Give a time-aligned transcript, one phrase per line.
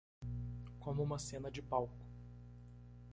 [0.79, 2.07] Como uma cena de palco